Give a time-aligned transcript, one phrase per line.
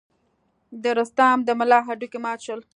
[0.83, 2.61] د رستم د ملا هډوکي مات شول.